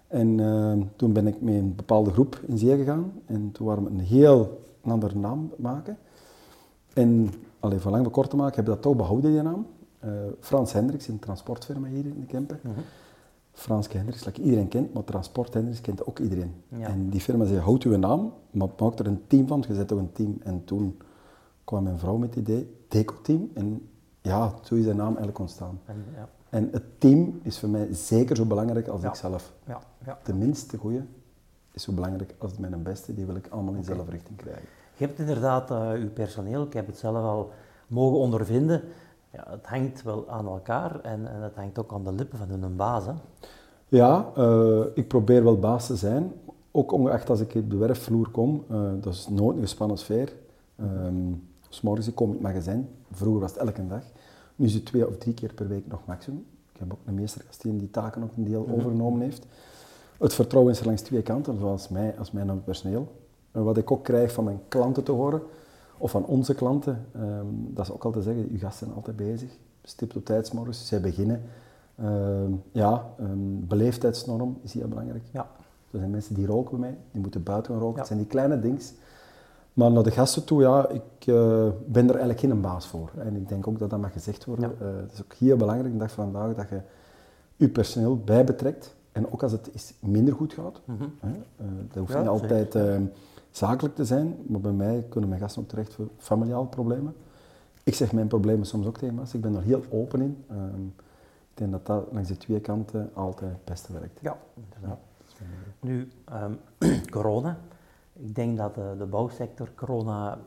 En 0.06 0.40
eh, 0.40 0.86
toen 0.96 1.12
ben 1.12 1.26
ik 1.26 1.40
met 1.40 1.54
een 1.54 1.74
bepaalde 1.74 2.10
groep 2.10 2.40
in 2.46 2.58
zee 2.58 2.76
gegaan. 2.76 3.12
En 3.26 3.52
toen 3.52 3.66
waren 3.66 3.84
we 3.84 3.90
een 3.90 4.00
heel 4.00 4.62
andere 4.80 5.18
naam 5.18 5.52
maken. 5.56 5.98
En, 6.92 7.30
alleen 7.60 7.80
voor 7.80 7.90
lang 7.90 8.02
maar 8.02 8.12
kort 8.12 8.30
te 8.30 8.36
maken, 8.36 8.54
hebben 8.54 8.74
we 8.74 8.80
dat 8.80 8.90
toch 8.90 8.96
behouden, 8.96 9.30
die 9.30 9.42
naam. 9.42 9.66
Eh, 9.98 10.10
Frans 10.40 10.72
Hendricks, 10.72 11.08
een 11.08 11.18
transportfirma 11.18 11.88
hier 11.88 12.04
in 12.04 12.20
de 12.20 12.26
Kempen. 12.26 12.60
Frans 13.56 13.92
Hendricks, 13.92 14.22
dat 14.22 14.38
iedereen 14.38 14.68
kent, 14.68 14.94
maar 14.94 15.04
Transport 15.04 15.54
Hendricks 15.54 15.80
kent 15.80 16.06
ook 16.06 16.18
iedereen. 16.18 16.54
Ja. 16.68 16.88
En 16.88 17.08
die 17.08 17.20
firma 17.20 17.44
zei, 17.44 17.58
houd 17.58 17.82
uw 17.82 17.96
naam, 17.96 18.32
maar 18.50 18.68
maak 18.78 18.98
er 18.98 19.06
een 19.06 19.20
team 19.26 19.46
van, 19.46 19.64
je 19.68 19.74
zet 19.74 19.88
toch 19.88 19.98
een 19.98 20.12
team. 20.12 20.38
En 20.42 20.64
toen 20.64 20.96
kwam 21.66 21.82
mijn 21.82 21.98
vrouw 21.98 22.16
met 22.16 22.28
het 22.34 22.38
idee, 22.48 22.76
Deco-team. 22.88 23.50
En 23.54 23.88
ja, 24.20 24.52
zo 24.62 24.74
is 24.74 24.84
de 24.84 24.94
naam 24.94 25.06
eigenlijk 25.08 25.38
ontstaan. 25.38 25.80
En, 25.84 26.04
ja, 26.14 26.28
En 26.50 26.68
het 26.72 27.00
team 27.00 27.40
is 27.42 27.58
voor 27.58 27.68
mij 27.68 27.88
zeker 27.94 28.36
zo 28.36 28.44
belangrijk 28.44 28.88
als 28.88 29.02
Ja. 29.02 29.08
ik 29.08 29.14
zelf. 29.14 29.52
ja, 29.66 29.80
ja. 30.04 30.18
De 30.24 30.34
minste 30.34 30.76
goeie 30.76 31.02
is 31.72 31.82
zo 31.82 31.92
belangrijk 31.92 32.34
als 32.38 32.58
mijn 32.58 32.82
beste, 32.82 33.14
die 33.14 33.26
wil 33.26 33.36
ik 33.36 33.48
allemaal 33.50 33.74
in 33.74 33.80
dezelfde 33.80 34.10
richting 34.10 34.36
krijgen. 34.38 34.62
Je 34.96 35.06
hebt 35.06 35.18
inderdaad 35.18 35.70
eh, 35.70 35.90
uw 35.92 36.10
personeel, 36.10 36.62
ik 36.62 36.72
heb 36.72 36.86
het 36.86 36.98
zelf 36.98 37.16
al 37.24 37.50
mogen 37.86 38.18
ondervinden. 38.18 38.82
Ja, 39.32 39.44
het 39.48 39.66
hangt 39.66 40.02
wel 40.02 40.28
aan 40.30 40.46
elkaar 40.46 41.00
en, 41.00 41.26
en 41.32 41.40
het 41.42 41.54
hangt 41.54 41.78
ook 41.78 41.92
aan 41.92 42.04
de 42.04 42.12
lippen 42.12 42.38
van 42.38 42.48
hun 42.48 42.76
baas. 42.76 43.06
Hè? 43.06 43.12
Ja, 43.88 44.30
eh, 44.36 44.80
ik 44.94 45.08
probeer 45.08 45.44
wel 45.44 45.58
baas 45.58 45.86
te 45.86 45.96
zijn. 45.96 46.32
Ook 46.70 46.92
ongeacht 46.92 47.30
als 47.30 47.40
ik 47.40 47.54
op 47.54 47.70
de 47.70 47.76
werfvloer 47.76 48.28
kom, 48.30 48.64
eh, 48.68 48.80
dat 49.00 49.12
is 49.12 49.28
nooit 49.28 49.56
een 49.56 49.62
gespannen 49.62 49.98
sfeer. 49.98 50.32
Um, 50.80 51.48
s 51.76 51.80
morgens 51.80 52.08
ik 52.08 52.14
kom 52.14 52.26
in 52.28 52.32
het 52.32 52.42
magazijn, 52.42 52.88
vroeger 53.10 53.40
was 53.40 53.50
het 53.50 53.60
elke 53.60 53.86
dag. 53.86 54.02
Nu 54.56 54.66
is 54.66 54.74
het 54.74 54.84
twee 54.84 55.06
of 55.08 55.18
drie 55.18 55.34
keer 55.34 55.54
per 55.54 55.68
week 55.68 55.86
nog 55.86 56.00
maximum. 56.06 56.44
Ik 56.72 56.80
heb 56.80 56.92
ook 56.92 56.98
een 57.04 57.14
meestergast 57.14 57.62
die 57.62 57.76
die 57.76 57.90
taken 57.90 58.22
ook 58.22 58.36
een 58.36 58.44
deel 58.44 58.68
overgenomen 58.70 59.20
heeft. 59.20 59.46
Het 60.18 60.34
vertrouwen 60.34 60.72
is 60.72 60.80
er 60.80 60.86
langs 60.86 61.02
twee 61.02 61.22
kanten, 61.22 61.58
zoals 61.58 61.88
mij 61.88 62.18
als 62.18 62.30
mijn 62.30 62.64
personeel. 62.64 63.12
En 63.52 63.64
wat 63.64 63.76
ik 63.76 63.90
ook 63.90 64.04
krijg 64.04 64.32
van 64.32 64.44
mijn 64.44 64.60
klanten 64.68 65.04
te 65.04 65.12
horen, 65.12 65.42
of 65.98 66.10
van 66.10 66.24
onze 66.24 66.54
klanten, 66.54 67.06
ehm, 67.14 67.46
dat 67.50 67.84
is 67.84 67.92
ook 67.92 68.04
altijd 68.04 68.24
zeggen, 68.24 68.48
uw 68.50 68.58
gasten 68.58 68.86
zijn 68.86 68.96
altijd 68.96 69.16
bezig. 69.16 69.50
Stipt 69.82 70.16
op 70.16 70.24
tijd 70.24 70.46
's 70.46 70.52
morgens, 70.52 70.86
zij 70.86 71.00
beginnen. 71.00 71.42
Ehm, 71.96 72.52
ja, 72.72 73.06
een 73.16 73.64
beleefdheidsnorm 73.68 74.58
is 74.62 74.72
heel 74.72 74.88
belangrijk. 74.88 75.24
Ja. 75.32 75.48
Er 75.90 75.98
zijn 75.98 76.10
mensen 76.10 76.34
die 76.34 76.46
roken 76.46 76.70
bij 76.70 76.80
mij, 76.88 76.98
die 77.10 77.20
moeten 77.20 77.42
buiten 77.42 77.72
gaan 77.72 77.80
roken. 77.80 77.94
Ja. 77.94 77.98
Het 77.98 78.06
zijn 78.06 78.18
die 78.18 78.28
kleine 78.28 78.60
dings. 78.60 78.92
Maar 79.76 79.90
naar 79.90 80.02
de 80.02 80.10
gasten 80.10 80.44
toe, 80.44 80.60
ja, 80.60 80.88
ik 80.88 81.26
eh, 81.26 81.68
ben 81.86 82.04
er 82.04 82.10
eigenlijk 82.10 82.40
geen 82.40 82.60
baas 82.60 82.86
voor. 82.86 83.10
En 83.18 83.36
ik 83.36 83.48
denk 83.48 83.66
ook 83.66 83.78
dat 83.78 83.90
dat 83.90 84.00
mag 84.00 84.12
gezegd 84.12 84.44
worden. 84.44 84.74
Ja. 84.78 84.86
Eh, 84.86 84.96
het 85.00 85.12
is 85.12 85.22
ook 85.22 85.32
heel 85.32 85.56
belangrijk, 85.56 85.92
de 85.92 85.98
dag 85.98 86.10
van 86.10 86.32
vandaag, 86.32 86.54
dat 86.54 86.68
je 86.68 86.80
je 87.56 87.68
personeel 87.68 88.16
bijbetrekt. 88.16 88.94
En 89.12 89.32
ook 89.32 89.42
als 89.42 89.52
het 89.52 89.70
eens 89.72 89.94
minder 90.00 90.34
goed 90.34 90.52
gaat. 90.52 90.80
Mhm. 90.84 91.02
Hè, 91.20 91.28
eh, 91.28 91.66
dat 91.88 91.98
hoeft 91.98 92.12
Ja, 92.12 92.18
niet 92.18 92.28
altijd 92.28 92.76
zakelijk 93.50 93.94
te 93.94 94.04
zijn, 94.04 94.36
maar 94.46 94.60
bij 94.60 94.72
mij 94.72 95.06
kunnen 95.08 95.28
mijn 95.28 95.40
gasten 95.40 95.62
ook 95.62 95.68
terecht 95.68 95.94
voor 95.94 96.08
familiaal 96.18 96.66
problemen. 96.66 97.14
Ik 97.82 97.94
zeg 97.94 98.12
mijn 98.12 98.28
problemen 98.28 98.66
soms 98.66 98.86
ook 98.86 98.98
tegen 98.98 99.14
mensen, 99.14 99.36
ik 99.36 99.44
ben 99.44 99.54
er 99.54 99.62
heel 99.62 99.84
open 99.90 100.20
in. 100.20 100.44
Ehm, 100.48 100.86
ik 101.50 101.54
denk 101.54 101.70
dat 101.70 101.86
dat 101.86 102.06
langs 102.12 102.28
de 102.28 102.36
twee 102.36 102.60
kanten 102.60 103.10
altijd 103.14 103.50
het 103.50 103.64
beste 103.64 103.92
werkt. 103.92 104.20
Ja, 104.20 104.36
inderdaad. 104.54 104.98
Nu, 105.80 106.08
ehm, 106.24 106.52
corona. 107.10 107.58
Ik 108.18 108.34
denk 108.34 108.56
dat 108.56 108.74
de, 108.74 108.94
de 108.98 109.06
bouwsector 109.06 109.68
corona 109.74 110.38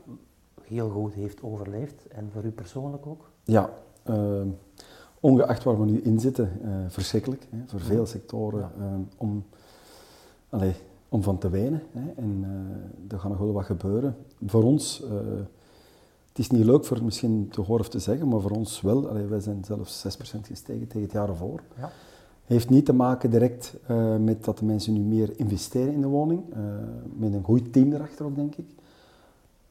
heel 0.62 0.90
goed 0.90 1.12
heeft 1.14 1.42
overleefd. 1.42 2.06
En 2.08 2.30
voor 2.32 2.44
u 2.44 2.50
persoonlijk 2.50 3.06
ook? 3.06 3.30
Ja, 3.44 3.70
ehm, 4.02 4.48
ongeacht 5.20 5.64
waar 5.64 5.78
we 5.80 5.84
nu 5.84 6.00
in 6.00 6.20
zitten, 6.20 6.50
eh, 6.62 6.70
verschrikkelijk 6.88 7.46
hè, 7.50 7.58
voor 7.66 7.80
veel 7.80 8.06
sectoren 8.06 8.60
Ja. 8.60 8.84
ehm, 8.84 9.00
om, 9.16 9.44
allee, 10.48 10.74
om 11.08 11.22
van 11.22 11.38
te 11.38 11.50
wenen. 11.50 11.82
Hè, 11.92 12.10
en 12.16 12.40
eh, 12.44 13.12
er 13.14 13.20
gaat 13.20 13.30
nog 13.30 13.40
wel 13.40 13.52
wat 13.52 13.64
gebeuren. 13.64 14.16
Voor 14.46 14.62
ons, 14.62 15.02
eh, 15.02 15.10
het 16.28 16.38
is 16.38 16.50
niet 16.50 16.64
leuk 16.64 16.84
voor 16.84 17.04
misschien 17.04 17.48
te 17.48 17.60
horen 17.60 17.80
of 17.80 17.88
te 17.88 17.98
zeggen, 17.98 18.28
maar 18.28 18.40
voor 18.40 18.50
ons 18.50 18.80
wel. 18.80 19.08
Allee, 19.08 19.24
wij 19.26 19.40
zijn 19.40 19.64
zelfs 19.64 20.00
6% 20.00 20.46
gestegen 20.46 20.86
tegen 20.86 21.02
het 21.02 21.12
jaar 21.12 21.28
ervoor. 21.28 21.62
Ja. 21.78 21.90
Heeft 22.50 22.70
niet 22.70 22.84
te 22.84 22.92
maken 22.92 23.30
direct 23.30 23.74
eh, 23.86 24.16
met 24.16 24.44
dat 24.44 24.58
de 24.58 24.64
mensen 24.64 24.92
nu 24.92 25.00
meer 25.00 25.38
investeren 25.38 25.92
in 25.92 26.00
de 26.00 26.06
woning, 26.06 26.42
eh, 26.52 26.60
met 27.16 27.32
een 27.32 27.42
goed 27.42 27.72
team 27.72 27.92
erachter 27.92 28.24
ook, 28.24 28.34
denk 28.34 28.54
ik. 28.54 28.66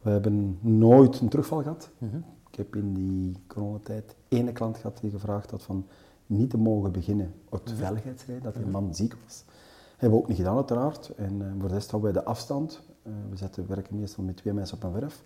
We 0.01 0.09
hebben 0.09 0.57
nooit 0.62 1.19
een 1.19 1.29
terugval 1.29 1.62
gehad. 1.62 1.89
Mhm. 1.98 2.17
Ik 2.51 2.55
heb 2.57 2.75
in 2.75 2.93
die 2.93 3.36
coronatijd 3.48 4.15
ene 4.27 4.51
klant 4.51 4.77
gehad 4.77 4.98
die 5.01 5.12
gevraagd 5.12 5.51
had 5.51 5.63
van 5.63 5.86
niet 6.25 6.50
te 6.50 6.57
mogen 6.57 6.91
beginnen 6.91 7.33
uit 7.50 7.65
Mhm. 7.65 7.75
veiligheidsreden, 7.75 8.43
dat 8.43 8.55
die 8.55 8.65
man 8.65 8.95
ziek 8.95 9.15
was. 9.24 9.43
Hebben 9.98 10.17
we 10.17 10.24
ook 10.24 10.29
niet 10.29 10.38
gedaan 10.38 10.55
uiteraard. 10.55 11.12
En 11.15 11.41
eh, 11.41 11.48
voor 11.59 11.67
de 11.67 11.74
rest 11.74 11.91
houden 11.91 12.13
wij 12.13 12.21
de 12.21 12.27
afstand. 12.29 12.81
We 13.29 13.38
zetten, 13.38 13.67
werken 13.67 14.00
meestal 14.00 14.24
met 14.24 14.38
twee 14.38 14.53
mensen 14.53 14.77
op 14.77 14.83
een 14.83 14.91
werf. 15.00 15.24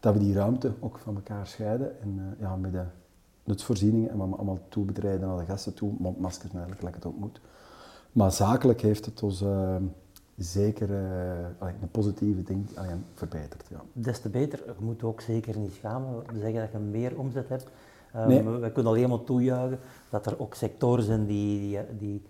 Dat 0.00 0.12
we 0.12 0.18
die 0.18 0.34
ruimte 0.34 0.72
ook 0.80 0.98
van 0.98 1.14
elkaar 1.14 1.46
scheiden. 1.46 2.00
En 2.00 2.36
ja, 2.38 2.56
met 2.56 2.72
de 2.72 2.82
nutsvoorzieningen 3.44 4.10
en 4.10 4.16
we 4.16 4.22
allemaal 4.22 4.58
toebedrijden 4.68 5.28
naar 5.28 5.38
de 5.38 5.44
gasten 5.44 5.74
toe. 5.74 5.92
Mondmaskers 5.98 6.52
en 6.52 6.58
eigenlijk, 6.58 6.82
like 6.82 6.96
het 6.96 7.06
ook 7.06 7.18
moet. 7.18 7.40
Maar 8.12 8.32
zakelijk 8.32 8.80
heeft 8.80 9.04
het 9.04 9.22
ons 9.22 9.42
eh, 9.42 9.76
zeker 10.36 10.90
eh, 10.90 11.68
een 11.80 11.90
positieve 11.90 12.42
ding 12.42 12.66
verbeterd. 13.14 13.64
Ja. 13.70 13.80
Des 13.92 14.20
te 14.20 14.28
beter, 14.28 14.58
je 14.66 14.84
moet 14.84 15.02
ook 15.02 15.20
zeker 15.20 15.58
niet 15.58 15.72
schamen, 15.72 16.22
zeggen 16.34 16.60
dat 16.60 16.72
je 16.72 16.78
meer 16.78 17.18
omzet 17.18 17.48
hebt. 17.48 17.66
Um, 18.16 18.26
Nee. 18.26 18.42
We 18.42 18.72
kunnen 18.72 18.92
alleen 18.92 19.08
maar 19.08 19.24
toejuichen 19.24 19.78
dat 20.10 20.26
er 20.26 20.40
ook 20.40 20.54
sectoren 20.54 21.04
zijn 21.04 21.26
die, 21.26 21.60
die, 21.60 21.96
die 21.98 22.22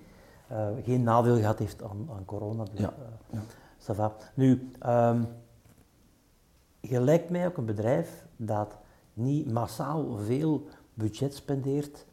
eh, 0.53 0.69
geen 0.85 1.03
nadeel 1.03 1.37
gehad 1.37 1.59
heeft 1.59 1.83
aan, 1.83 2.09
aan 2.17 2.25
corona. 2.25 2.65
Dus, 2.65 2.81
Ja, 2.81 2.95
eh, 3.31 3.41
ja. 3.97 4.13
Nu, 4.35 4.71
ehm, 4.79 5.23
je 6.81 7.01
lijkt 7.01 7.31
mij 7.31 7.47
ook 7.47 7.57
een 7.57 7.65
bedrijf 7.65 8.27
dat 8.37 8.79
niet 9.13 9.53
massaal 9.53 10.17
veel 10.17 10.67
budget 10.95 11.35
spendeert 11.35 12.05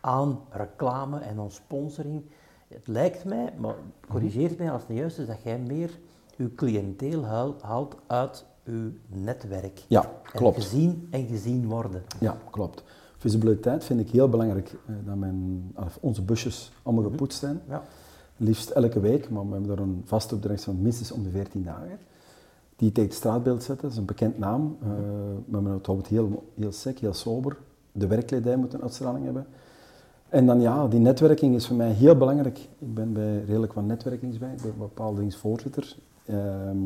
aan 0.00 0.38
reclame 0.50 1.18
en 1.18 1.38
aan 1.38 1.50
sponsoring. 1.50 2.22
Het 2.68 2.86
lijkt 2.88 3.24
mij, 3.24 3.52
maar 3.58 3.74
corrigeer 4.08 4.54
mij 4.58 4.70
als 4.70 4.80
het 4.80 4.90
niet 4.90 4.98
juist 4.98 5.18
is, 5.18 5.26
dat 5.26 5.42
jij 5.42 5.58
meer 5.58 5.90
uw 6.36 6.54
cliënteel 6.54 7.24
haal- 7.24 7.56
haalt 7.60 7.96
uit 8.06 8.44
uw 8.64 8.90
netwerk. 9.06 9.84
Ja, 9.88 10.02
En 10.04 10.10
klopt. 10.32 10.56
gezien 10.62 11.08
en 11.10 11.26
gezien 11.26 11.66
worden. 11.66 12.02
Ja, 12.20 12.38
klopt. 12.50 12.82
Visibiliteit 13.16 13.84
vind 13.84 14.00
ik 14.00 14.10
heel 14.10 14.28
belangrijk. 14.28 14.72
eh, 14.86 14.94
dat 15.06 15.16
mijn, 15.16 15.72
onze 16.00 16.22
busjes 16.22 16.72
allemaal 16.82 17.10
gepoetst 17.10 17.38
zijn. 17.38 17.60
Ja. 17.68 17.82
Liefst 18.36 18.70
elke 18.70 19.00
week, 19.00 19.30
maar 19.30 19.46
we 19.46 19.52
hebben 19.52 19.70
er 19.70 19.80
een 19.80 20.02
vaste 20.04 20.34
opdracht 20.34 20.64
van 20.64 20.82
minstens 20.82 21.12
om 21.12 21.22
de 21.22 21.30
14 21.30 21.62
dagen. 21.62 21.98
Die 22.76 22.92
tegen 22.92 23.08
het 23.10 23.18
straatbeeld 23.18 23.62
zetten, 23.62 23.82
dat 23.82 23.92
is 23.92 23.98
een 23.98 24.04
bekend 24.04 24.38
naam. 24.38 24.76
Eh, 24.82 24.88
we 25.46 25.52
hebben 25.52 25.72
het 25.72 26.06
heel, 26.06 26.50
heel 26.54 26.72
sec, 26.72 26.98
heel 26.98 27.14
sober. 27.14 27.56
De 27.98 28.06
werkkledij 28.06 28.56
moet 28.56 28.74
een 28.74 28.82
uitstraling 28.82 29.24
hebben. 29.24 29.46
En 30.28 30.46
dan 30.46 30.60
ja, 30.60 30.88
die 30.88 31.00
netwerking 31.00 31.54
is 31.54 31.66
voor 31.66 31.76
mij 31.76 31.90
heel 31.90 32.16
belangrijk. 32.16 32.58
Ik 32.58 32.94
ben 32.94 33.12
bij 33.12 33.44
redelijk 33.44 33.72
wat 33.72 33.84
netwerkings 33.84 34.38
bij. 34.38 34.54
Ben 34.62 34.74
bepaalde 34.78 35.30
voorzitter 35.30 35.96
ehm, 36.26 36.76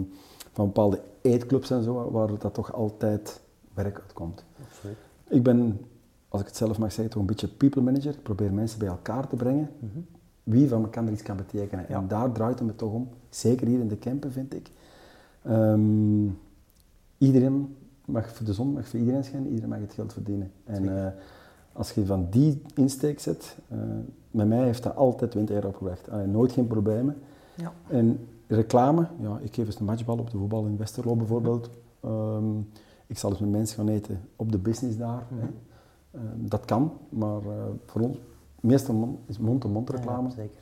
van 0.52 0.66
bepaalde 0.66 1.00
eetclubs 1.20 1.70
en 1.70 1.82
zo, 1.82 2.10
waar 2.10 2.38
dat 2.38 2.54
toch 2.54 2.72
altijd 2.72 3.40
werk 3.74 4.00
uitkomt. 4.00 4.44
Absoluut. 4.68 4.96
Ik 5.28 5.42
ben, 5.42 5.80
als 6.28 6.40
ik 6.40 6.46
het 6.46 6.56
zelf 6.56 6.78
mag 6.78 6.92
zeggen, 6.92 7.10
toch 7.12 7.20
een 7.20 7.28
beetje 7.28 7.48
people 7.48 7.82
manager. 7.82 8.12
Ik 8.12 8.22
probeer 8.22 8.52
mensen 8.52 8.78
bij 8.78 8.88
elkaar 8.88 9.28
te 9.28 9.36
brengen. 9.36 9.70
Wie 10.42 10.68
van 10.68 10.82
elkaar 10.82 11.10
iets 11.10 11.22
kan 11.22 11.36
betekenen. 11.36 11.84
Ja. 11.88 11.96
En 11.98 12.08
daar 12.08 12.32
draait 12.32 12.58
het 12.58 12.68
me 12.68 12.74
toch 12.74 12.92
om. 12.92 13.08
Zeker 13.28 13.66
hier 13.66 13.80
in 13.80 13.88
de 13.88 13.96
Kempen, 13.96 14.32
vind 14.32 14.54
ik. 14.54 14.70
Ehm, 15.42 16.28
iedereen 17.18 17.76
mag 18.10 18.28
voor 18.32 18.46
de 18.46 18.52
zon, 18.52 18.72
mag 18.72 18.88
voor 18.88 18.98
iedereen 18.98 19.24
schijnen. 19.24 19.48
Iedereen 19.48 19.68
mag 19.68 19.78
het 19.80 19.92
geld 19.92 20.12
verdienen. 20.12 20.52
En 20.64 21.04
eh, 21.04 21.12
als 21.72 21.92
je 21.92 22.06
van 22.06 22.26
die 22.30 22.62
insteek 22.74 23.20
zet, 23.20 23.56
eh, 23.68 23.78
met 24.30 24.48
mij 24.48 24.64
heeft 24.64 24.82
dat 24.82 24.96
altijd 24.96 25.30
20 25.30 25.54
jaar 25.54 25.64
opgebracht. 25.66 26.10
Allee, 26.10 26.26
nooit 26.26 26.52
geen 26.52 26.66
problemen. 26.66 27.16
Ja. 27.54 27.72
En 27.88 28.28
reclame, 28.46 29.06
ja, 29.20 29.38
ik 29.42 29.54
geef 29.54 29.66
eens 29.66 29.78
een 29.78 29.84
matchbal 29.84 30.18
op 30.18 30.30
de 30.30 30.38
voetbal 30.38 30.66
in 30.66 30.76
Westerlo 30.76 31.16
bijvoorbeeld. 31.16 31.70
Ehm, 32.00 32.58
ik 33.06 33.18
zal 33.18 33.30
eens 33.30 33.40
met 33.40 33.50
mensen 33.50 33.76
gaan 33.76 33.88
eten 33.88 34.20
op 34.36 34.52
de 34.52 34.58
business 34.58 34.96
daar. 34.96 35.26
hè. 35.34 35.46
Ehm, 36.18 36.48
dat 36.48 36.64
kan, 36.64 36.92
maar 37.08 37.40
eh, 37.42 37.64
voor 37.86 38.00
ons 38.00 38.18
meestal 38.60 39.18
is 39.26 39.38
mond-to-mond 39.38 39.90
reclame. 39.90 40.28
Ja, 40.28 40.34
zeker. 40.34 40.60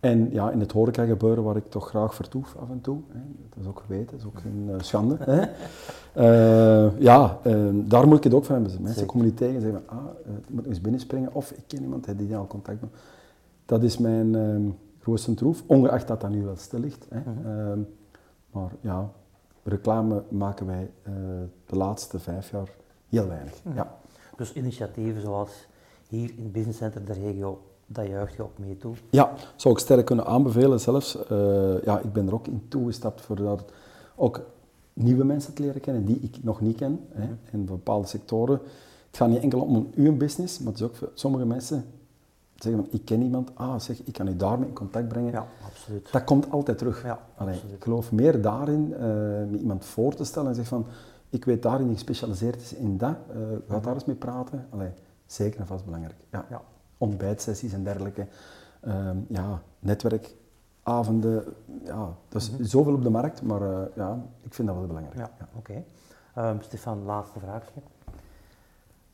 En 0.00 0.32
ja, 0.32 0.50
in 0.50 0.60
het 0.60 0.72
horeca 0.72 1.04
gebeuren 1.04 1.44
waar 1.44 1.56
ik 1.56 1.70
toch 1.70 1.88
graag 1.88 2.14
vertoef 2.14 2.56
af 2.56 2.70
en 2.70 2.80
toe. 2.80 3.00
Hè. 3.08 3.20
Dat 3.48 3.58
is 3.60 3.66
ook 3.66 3.80
geweten, 3.86 4.06
dat 4.10 4.20
is 4.20 4.26
ook 4.26 4.40
geen 4.40 4.68
eh, 4.70 4.80
schande. 4.80 5.16
Hè. 5.20 5.42
Eh, 6.12 7.00
ja, 7.00 7.38
eh, 7.42 7.68
daar 7.72 8.08
moet 8.08 8.16
ik 8.16 8.24
het 8.24 8.34
ook 8.34 8.44
van 8.44 8.54
hebben. 8.54 8.82
Mensen 8.82 9.06
komen 9.06 9.26
niet 9.26 9.36
tegen 9.36 9.54
en 9.54 9.60
zeggen 9.60 9.82
van, 9.86 9.98
ah, 9.98 10.04
eh, 10.26 10.32
ik 10.32 10.50
moet 10.50 10.66
eens 10.66 10.80
binnenspringen. 10.80 11.34
Of 11.34 11.50
ik 11.50 11.64
ken 11.66 11.82
iemand 11.82 12.18
die 12.18 12.36
al 12.36 12.46
contact 12.46 12.80
met 12.80 12.90
Dat 13.64 13.82
is 13.82 13.98
mijn 13.98 14.34
ehm 14.34 14.68
grootste 15.00 15.34
troef, 15.34 15.62
ongeacht 15.66 16.08
dat 16.08 16.20
dat 16.20 16.30
nu 16.30 16.42
wel 16.42 16.56
stil 16.56 16.78
ligt. 16.78 17.06
Hè. 17.08 17.20
Mhm. 17.20 17.46
Ehm, 17.46 17.80
maar 18.50 18.70
ja, 18.80 19.10
reclame 19.62 20.22
maken 20.28 20.66
wij 20.66 20.90
de 21.66 21.76
laatste 21.76 22.18
vijf 22.18 22.50
jaar 22.50 22.68
heel 23.08 23.28
weinig. 23.28 23.64
Mhm. 23.64 23.76
Ja. 23.76 23.98
Dus 24.36 24.52
initiatieven 24.52 25.20
zoals 25.20 25.66
hier 26.08 26.30
in 26.36 26.42
het 26.42 26.52
Business 26.52 26.78
Center 26.78 27.04
de 27.04 27.12
regio, 27.12 27.60
dat 27.92 28.06
juicht 28.06 28.34
je 28.34 28.42
ook 28.42 28.58
mee 28.58 28.76
toe. 28.76 28.94
Ja, 29.10 29.32
zou 29.56 29.74
ik 29.74 29.80
sterk 29.80 30.06
kunnen 30.06 30.26
aanbevelen 30.26 30.80
zelfs. 30.80 31.26
Eh, 31.26 31.82
ja, 31.82 31.98
ik 31.98 32.12
ben 32.12 32.26
er 32.26 32.34
ook 32.34 32.46
in 32.46 32.64
toegestapt 32.68 33.20
voor 33.20 33.36
dat 33.36 33.64
ook 34.16 34.40
nieuwe 34.92 35.24
mensen 35.24 35.54
te 35.54 35.62
leren 35.62 35.80
kennen 35.80 36.04
die 36.04 36.18
ik 36.20 36.36
nog 36.42 36.60
niet 36.60 36.76
ken. 36.76 37.00
Hè, 37.12 37.28
in 37.52 37.64
bepaalde 37.64 38.06
sectoren. 38.06 38.60
Het 39.06 39.16
gaat 39.16 39.28
niet 39.28 39.42
enkel 39.42 39.60
om 39.60 39.90
uw 39.94 40.16
business, 40.16 40.58
maar 40.58 40.72
het 40.72 40.80
is 40.80 40.86
ook 40.86 40.96
voor 40.96 41.10
sommige 41.14 41.46
mensen 41.46 41.84
zeggen 42.56 42.82
van, 42.84 42.92
ik 42.92 43.04
ken 43.04 43.22
iemand, 43.22 43.50
ah 43.54 43.78
zeg, 43.80 44.02
ik 44.04 44.12
kan 44.12 44.28
u 44.28 44.36
daarmee 44.36 44.68
in 44.68 44.74
contact 44.74 45.08
brengen. 45.08 45.32
Ja, 45.32 45.46
absoluut. 45.66 46.12
Dat 46.12 46.24
komt 46.24 46.50
altijd 46.50 46.78
terug. 46.78 47.02
Ja, 47.04 47.26
Allee, 47.36 47.54
absoluut. 47.54 47.76
ik 47.76 47.82
geloof 47.82 48.12
meer 48.12 48.42
daarin, 48.42 48.88
met 49.50 49.60
iemand 49.60 49.84
voor 49.84 50.14
te 50.14 50.24
stellen 50.24 50.48
en 50.48 50.54
zeggen 50.54 50.76
van, 50.76 50.92
ik 51.30 51.44
weet 51.44 51.62
daarin, 51.62 51.86
die 51.86 51.94
gespecialiseerd 51.94 52.60
is 52.60 52.74
in 52.74 52.98
dat, 52.98 53.16
eh 53.28 53.36
ga 53.68 53.80
daar 53.80 53.94
eens 53.94 54.04
mee 54.04 54.16
praten. 54.16 54.66
Allee, 54.70 54.90
zeker 55.26 55.60
en 55.60 55.66
vast 55.66 55.84
belangrijk. 55.84 56.16
Ja. 56.30 56.46
Ja. 56.50 56.62
Ontbijtsessies 57.00 57.72
en 57.72 57.84
dergelijke. 57.84 58.26
Ehm, 58.80 59.16
ja, 59.28 59.62
netwerkavonden, 59.78 61.44
ja, 61.84 62.16
dat 62.28 62.42
is 62.42 62.58
zoveel 62.58 62.94
op 62.94 63.02
de 63.02 63.10
markt, 63.10 63.42
maar 63.42 63.62
eh, 63.62 63.96
ja, 63.96 64.22
ik 64.42 64.54
vind 64.54 64.68
dat 64.68 64.76
wel 64.76 64.86
belangrijk. 64.86 65.16
Ja, 65.16 65.48
oké. 65.56 65.84
Ehm, 66.34 66.56
Stefan, 66.60 67.04
laatste 67.04 67.38
vraagje. 67.38 67.80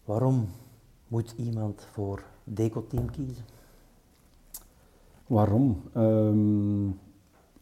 Waarom 0.05 0.49
moet 1.09 1.35
iemand 1.37 1.87
voor 1.93 2.23
Deco-team 2.45 3.11
kiezen? 3.11 3.45
Waarom? 5.27 5.83
Ehm, 5.93 6.91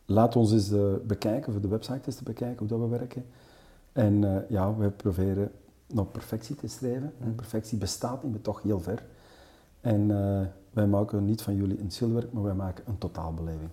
laat 0.06 0.36
ons 0.36 0.52
eens 0.52 0.72
eh, 0.72 0.94
bekijken, 1.06 1.52
voor 1.52 1.62
de 1.62 1.68
website 1.68 2.00
eens 2.06 2.16
te 2.16 2.24
bekijken 2.24 2.58
hoe 2.58 2.68
dat 2.68 2.78
we 2.78 2.86
werken. 2.86 3.26
En 3.92 4.24
eh, 4.24 4.50
ja, 4.50 4.76
wij 4.76 4.90
proberen 4.90 5.52
naar 5.86 6.06
perfectie 6.06 6.56
te 6.56 6.66
streven. 6.66 7.12
En 7.20 7.34
perfectie 7.34 7.78
bestaat 7.78 8.22
niet, 8.22 8.32
maar 8.32 8.40
toch 8.40 8.62
heel 8.62 8.80
ver. 8.80 9.04
En 9.84 10.10
eh, 10.10 10.46
wij 10.70 10.86
maken 10.86 11.24
niet 11.24 11.42
van 11.42 11.54
jullie 11.54 11.80
een 11.80 11.90
schilderwerk, 11.90 12.32
maar 12.32 12.42
wij 12.42 12.54
maken 12.54 12.84
een 12.86 12.98
totaalbeleving. 12.98 13.70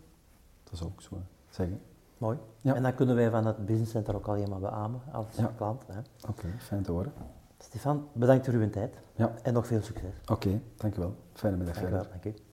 Dat 0.63 0.73
is 0.73 0.83
ook 0.83 1.01
zo 1.01 1.15
zeggen. 1.49 1.79
Mooi. 2.17 2.37
Ja. 2.61 2.75
En 2.75 2.83
dat 2.83 2.95
kunnen 2.95 3.15
wij 3.15 3.29
van 3.29 3.45
het 3.45 3.65
Business 3.65 3.91
Center 3.91 4.15
ook 4.15 4.27
alleen 4.27 4.49
maar 4.49 4.59
beamen 4.59 5.01
als 5.11 5.25
Ja. 5.37 5.51
klant. 5.57 5.83
Oké, 6.29 6.47
fijn 6.57 6.83
te 6.83 6.91
horen. 6.91 7.13
Stefan, 7.57 8.07
bedankt 8.13 8.45
voor 8.45 8.53
uw 8.53 8.69
tijd 8.69 8.97
Ja, 9.15 9.31
en 9.43 9.53
nog 9.53 9.67
veel 9.67 9.81
succes. 9.81 10.13
oké, 10.31 10.61
dankjewel. 10.75 11.15
Fijne 11.33 11.57
middag 11.57 11.75
Dank 11.75 11.87
u 11.87 11.91
wel. 11.91 12.01
verder. 12.03 12.21
Dank 12.23 12.37
u. 12.37 12.50